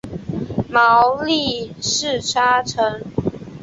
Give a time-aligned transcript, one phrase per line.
[0.67, 3.03] 毛利氏家臣。